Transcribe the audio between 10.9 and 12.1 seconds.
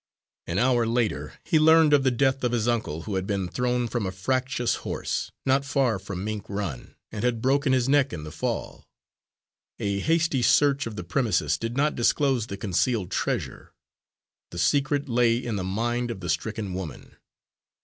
the premises did not